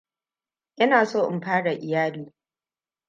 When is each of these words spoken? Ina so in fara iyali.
Ina 0.83 0.99
so 1.11 1.21
in 1.31 1.39
fara 1.45 1.73
iyali. 1.85 2.25